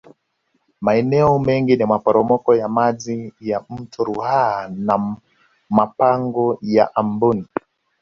Maeneo 0.81 1.39
mengine 1.39 1.83
ni 1.83 1.89
maporomoko 1.91 2.55
ya 2.55 2.67
Maji 2.67 3.33
ya 3.41 3.63
Mto 3.69 4.03
Ruaha 4.03 4.67
na 4.75 5.15
Mapango 5.69 6.59
ya 6.61 6.95
Amboni 6.95 7.45